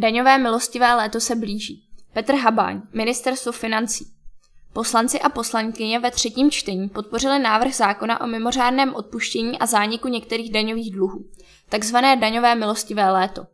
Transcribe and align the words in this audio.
Daňové 0.00 0.38
milostivé 0.38 0.94
léto 0.94 1.20
se 1.20 1.36
blíží. 1.36 1.82
Petr 2.12 2.34
Habáň, 2.34 2.82
ministerstvo 2.92 3.52
financí. 3.52 4.06
Poslanci 4.72 5.20
a 5.20 5.28
poslankyně 5.28 5.98
ve 5.98 6.10
třetím 6.10 6.50
čtení 6.50 6.88
podpořili 6.88 7.38
návrh 7.38 7.74
zákona 7.74 8.20
o 8.20 8.26
mimořádném 8.26 8.94
odpuštění 8.94 9.58
a 9.58 9.66
zániku 9.66 10.08
některých 10.08 10.52
daňových 10.52 10.90
dluhů, 10.90 11.24
takzvané 11.68 12.16
daňové 12.16 12.54
milostivé 12.54 13.10
léto. 13.10 13.46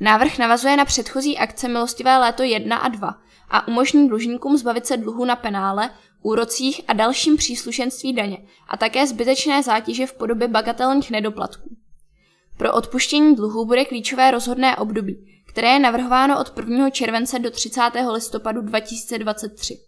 Návrh 0.00 0.38
navazuje 0.38 0.76
na 0.76 0.84
předchozí 0.84 1.38
akce 1.38 1.68
milostivé 1.68 2.18
léto 2.18 2.42
1 2.42 2.76
a 2.76 2.88
2 2.88 3.14
a 3.50 3.68
umožní 3.68 4.08
dlužníkům 4.08 4.56
zbavit 4.56 4.86
se 4.86 4.96
dluhu 4.96 5.24
na 5.24 5.36
penále, 5.36 5.90
úrocích 6.22 6.80
a 6.88 6.92
dalším 6.92 7.36
příslušenství 7.36 8.12
daně 8.12 8.38
a 8.68 8.76
také 8.76 9.06
zbytečné 9.06 9.62
zátěže 9.62 10.06
v 10.06 10.14
podobě 10.14 10.48
bagatelních 10.48 11.10
nedoplatků. 11.10 11.76
Pro 12.56 12.72
odpuštění 12.72 13.36
dluhu 13.36 13.64
bude 13.64 13.84
klíčové 13.84 14.30
rozhodné 14.30 14.76
období, 14.76 15.30
které 15.50 15.68
je 15.68 15.78
navrhováno 15.78 16.40
od 16.40 16.58
1. 16.58 16.90
července 16.90 17.38
do 17.38 17.50
30. 17.50 17.80
listopadu 18.12 18.60
2023. 18.60 19.78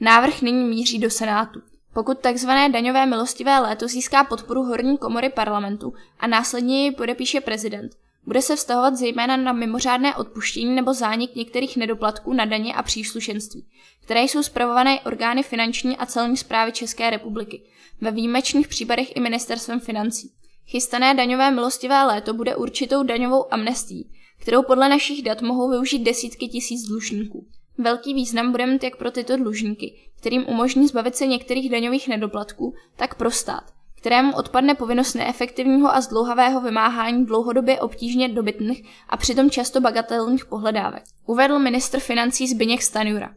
Návrh 0.00 0.42
nyní 0.42 0.64
míří 0.64 0.98
do 0.98 1.10
Senátu. 1.10 1.60
Pokud 1.94 2.18
tzv. 2.18 2.48
daňové 2.72 3.06
milostivé 3.06 3.58
léto 3.58 3.88
získá 3.88 4.24
podporu 4.24 4.62
horní 4.62 4.98
komory 4.98 5.28
parlamentu 5.28 5.92
a 6.18 6.26
následně 6.26 6.84
ji 6.84 6.90
podepíše 6.90 7.40
prezident, 7.40 7.92
bude 8.26 8.42
se 8.42 8.56
vztahovat 8.56 8.96
zejména 8.96 9.36
na 9.36 9.52
mimořádné 9.52 10.16
odpuštění 10.16 10.74
nebo 10.74 10.94
zánik 10.94 11.34
některých 11.34 11.76
nedoplatků 11.76 12.32
na 12.32 12.44
daně 12.44 12.74
a 12.74 12.82
příslušenství, 12.82 13.66
které 14.02 14.22
jsou 14.22 14.42
zpravované 14.42 15.00
orgány 15.00 15.42
finanční 15.42 15.96
a 15.96 16.06
celní 16.06 16.36
zprávy 16.36 16.72
České 16.72 17.10
republiky, 17.10 17.62
ve 18.00 18.10
výjimečných 18.10 18.68
případech 18.68 19.16
i 19.16 19.20
ministerstvem 19.20 19.80
financí. 19.80 20.32
Chystané 20.66 21.14
daňové 21.14 21.50
milostivé 21.50 22.04
léto 22.04 22.34
bude 22.34 22.56
určitou 22.56 23.02
daňovou 23.02 23.54
amnestií, 23.54 24.10
kterou 24.40 24.62
podle 24.62 24.88
našich 24.88 25.22
dat 25.22 25.42
mohou 25.42 25.70
využít 25.70 25.98
desítky 25.98 26.48
tisíc 26.48 26.88
dlužníků. 26.88 27.46
Velký 27.78 28.14
význam 28.14 28.50
bude 28.50 28.66
mít 28.66 28.84
jak 28.84 28.96
pro 28.96 29.10
tyto 29.10 29.36
dlužníky, 29.36 30.00
kterým 30.20 30.48
umožní 30.48 30.86
zbavit 30.86 31.16
se 31.16 31.26
některých 31.26 31.70
daňových 31.70 32.08
nedoplatků, 32.08 32.74
tak 32.96 33.14
pro 33.14 33.30
stát, 33.30 33.64
kterému 33.96 34.36
odpadne 34.36 34.74
povinnost 34.74 35.14
neefektivního 35.14 35.94
a 35.94 36.00
zdlouhavého 36.00 36.60
vymáhání 36.60 37.26
dlouhodobě 37.26 37.80
obtížně 37.80 38.28
dobytných 38.28 38.82
a 39.08 39.16
přitom 39.16 39.50
často 39.50 39.80
bagatelných 39.80 40.44
pohledávek. 40.44 41.02
Uvedl 41.26 41.58
ministr 41.58 42.00
financí 42.00 42.48
Zbyněk 42.48 42.82
Stanjura. 42.82 43.34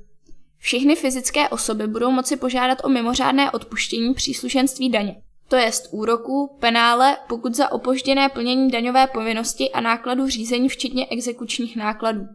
Všechny 0.58 0.96
fyzické 0.96 1.50
osoby 1.50 1.88
budou 1.88 2.12
moci 2.12 2.38
požádat 2.38 2.78
o 2.84 2.90
mimořádné 2.90 3.52
odpuštění 3.52 4.14
příslušenství 4.14 4.90
daně 4.90 5.16
to 5.48 5.56
jest 5.56 5.88
úroků, 5.92 6.58
penále, 6.60 7.18
pokud 7.28 7.56
za 7.56 7.72
opožděné 7.72 8.30
plnění 8.30 8.72
daňové 8.72 9.08
povinnosti 9.08 9.72
a 9.72 9.82
nákladu 9.82 10.28
řízení 10.28 10.70
včetně 10.70 11.08
exekučních 11.08 11.76
nákladů. 11.76 12.26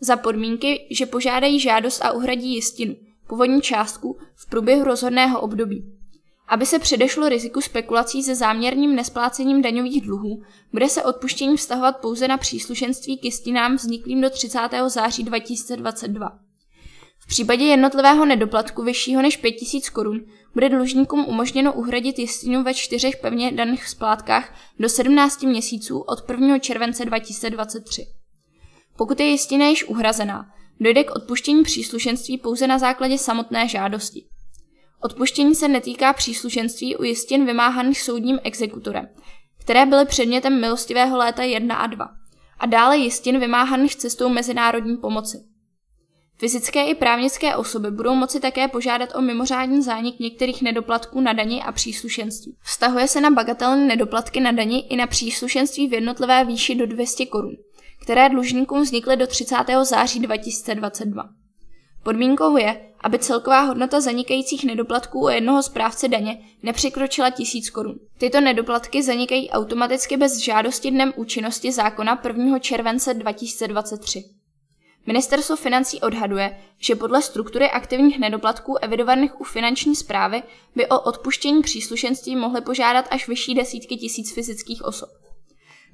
Za 0.00 0.16
podmínky, 0.16 0.86
že 0.90 1.06
požádají 1.06 1.60
žádost 1.60 2.04
a 2.04 2.12
uhradí 2.12 2.54
jistinu, 2.54 2.96
původní 3.28 3.62
částku, 3.62 4.18
v 4.34 4.50
průběhu 4.50 4.84
rozhodného 4.84 5.40
období. 5.40 5.84
Aby 6.48 6.66
se 6.66 6.78
předešlo 6.78 7.28
riziku 7.28 7.60
spekulací 7.60 8.22
se 8.22 8.34
záměrným 8.34 8.96
nesplácením 8.96 9.62
daňových 9.62 10.02
dluhů, 10.02 10.42
bude 10.72 10.88
se 10.88 11.02
odpuštění 11.02 11.56
vztahovat 11.56 12.00
pouze 12.00 12.28
na 12.28 12.38
příslušenství 12.38 13.18
k 13.18 13.24
jistinám 13.24 13.76
vzniklým 13.76 14.20
do 14.20 14.30
30. 14.30 14.58
září 14.86 15.22
2022. 15.22 16.38
V 17.22 17.26
případě 17.26 17.64
jednotlivého 17.64 18.24
nedoplatku 18.26 18.82
vyššího 18.82 19.22
než 19.22 19.36
5000 19.36 19.90
korun 19.90 20.20
bude 20.54 20.68
dlužníkům 20.68 21.24
umožněno 21.28 21.72
uhradit 21.72 22.18
jistinu 22.18 22.62
ve 22.62 22.74
čtyřech 22.74 23.16
pevně 23.16 23.52
daných 23.52 23.88
splátkách 23.88 24.54
do 24.78 24.88
17 24.88 25.42
měsíců 25.42 25.98
od 25.98 26.30
1. 26.30 26.58
července 26.58 27.04
2023. 27.04 28.06
Pokud 28.96 29.20
je 29.20 29.26
jistina 29.26 29.66
již 29.66 29.84
uhrazená, 29.88 30.46
dojde 30.80 31.04
k 31.04 31.10
odpuštění 31.10 31.62
příslušenství 31.62 32.38
pouze 32.38 32.66
na 32.66 32.78
základě 32.78 33.18
samotné 33.18 33.68
žádosti. 33.68 34.24
Odpuštění 35.02 35.54
se 35.54 35.68
netýká 35.68 36.12
příslušenství 36.12 36.96
u 36.96 37.02
jistin 37.02 37.46
vymáhaných 37.46 38.02
soudním 38.02 38.38
exekutorem, 38.44 39.08
které 39.60 39.86
byly 39.86 40.06
předmětem 40.06 40.60
milostivého 40.60 41.16
léta 41.16 41.42
1 41.42 41.76
a 41.76 41.86
2, 41.86 42.08
a 42.58 42.66
dále 42.66 42.96
jistin 42.96 43.40
vymáhaných 43.40 43.96
cestou 43.96 44.28
mezinárodní 44.28 44.96
pomoci. 44.96 45.51
Fyzické 46.42 46.84
i 46.84 46.94
právnické 46.94 47.56
osoby 47.56 47.90
budou 47.90 48.14
moci 48.14 48.40
také 48.40 48.68
požádat 48.68 49.08
o 49.14 49.20
mimořádný 49.20 49.82
zánik 49.82 50.20
některých 50.20 50.62
nedoplatků 50.62 51.20
na 51.20 51.32
dani 51.32 51.62
a 51.62 51.72
příslušenství. 51.72 52.56
Vztahuje 52.62 53.08
se 53.08 53.20
na 53.20 53.30
bagatelné 53.30 53.86
nedoplatky 53.86 54.40
na 54.40 54.52
dani 54.52 54.78
i 54.90 54.96
na 54.96 55.06
příslušenství 55.06 55.88
v 55.88 55.92
jednotlivé 55.92 56.44
výši 56.44 56.74
do 56.74 56.86
200 56.86 57.26
korun, 57.26 57.56
které 58.02 58.28
dlužníkům 58.28 58.82
vznikly 58.82 59.16
do 59.16 59.26
30. 59.26 59.56
září 59.82 60.20
2022. 60.20 61.24
Podmínkou 62.02 62.56
je, 62.56 62.80
aby 63.00 63.18
celková 63.18 63.60
hodnota 63.60 64.00
zanikajících 64.00 64.64
nedoplatků 64.64 65.20
u 65.24 65.28
jednoho 65.28 65.62
správce 65.62 66.08
daně 66.08 66.38
nepřekročila 66.62 67.30
1000 67.30 67.70
korun. 67.70 67.94
Tyto 68.18 68.40
nedoplatky 68.40 69.02
zanikají 69.02 69.50
automaticky 69.50 70.16
bez 70.16 70.38
žádosti 70.38 70.90
dnem 70.90 71.12
účinnosti 71.16 71.72
zákona 71.72 72.22
1. 72.28 72.58
července 72.58 73.14
2023. 73.14 74.41
Ministerstvo 75.06 75.56
financí 75.56 76.00
odhaduje, 76.00 76.60
že 76.78 76.94
podle 76.94 77.22
struktury 77.22 77.70
aktivních 77.70 78.18
nedoplatků 78.18 78.76
evidovaných 78.82 79.40
u 79.40 79.44
finanční 79.44 79.96
zprávy 79.96 80.42
by 80.76 80.86
o 80.86 81.00
odpuštění 81.00 81.62
příslušenství 81.62 82.36
mohly 82.36 82.60
požádat 82.60 83.08
až 83.10 83.28
vyšší 83.28 83.54
desítky 83.54 83.96
tisíc 83.96 84.34
fyzických 84.34 84.84
osob. 84.84 85.10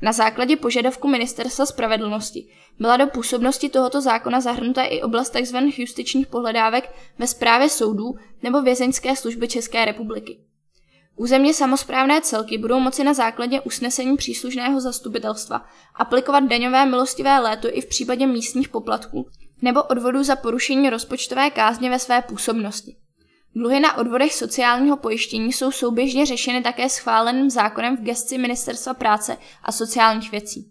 Na 0.02 0.12
základě 0.12 0.56
požadavku 0.56 1.08
Ministerstva 1.08 1.66
spravedlnosti 1.66 2.48
byla 2.78 2.96
do 2.96 3.06
působnosti 3.06 3.68
tohoto 3.68 4.00
zákona 4.00 4.40
zahrnuta 4.40 4.82
i 4.82 5.02
oblast 5.02 5.30
tzv. 5.30 5.56
justičních 5.76 6.26
pohledávek 6.26 6.92
ve 7.18 7.26
správě 7.26 7.68
soudů 7.68 8.14
nebo 8.42 8.62
vězeňské 8.62 9.16
služby 9.16 9.48
České 9.48 9.84
republiky. 9.84 10.38
Územně 11.18 11.54
samozprávné 11.54 12.20
celky 12.20 12.58
budou 12.58 12.80
moci 12.80 13.04
na 13.04 13.14
základě 13.14 13.60
usnesení 13.60 14.16
příslušného 14.16 14.80
zastupitelstva 14.80 15.66
aplikovat 15.94 16.40
daňové 16.40 16.86
milostivé 16.86 17.38
léto 17.38 17.68
i 17.72 17.80
v 17.80 17.86
případě 17.86 18.26
místních 18.26 18.68
poplatků 18.68 19.26
nebo 19.62 19.82
odvodů 19.82 20.22
za 20.24 20.36
porušení 20.36 20.90
rozpočtové 20.90 21.50
kázně 21.50 21.90
ve 21.90 21.98
své 21.98 22.22
působnosti. 22.22 22.96
Dluhy 23.54 23.80
na 23.80 23.96
odvodech 23.96 24.34
sociálního 24.34 24.96
pojištění 24.96 25.52
jsou 25.52 25.70
souběžně 25.70 26.26
řešeny 26.26 26.62
také 26.62 26.88
schváleným 26.88 27.50
zákonem 27.50 27.96
v 27.96 28.00
gesci 28.00 28.38
Ministerstva 28.38 28.94
práce 28.94 29.36
a 29.62 29.72
sociálních 29.72 30.30
věcí. 30.30 30.70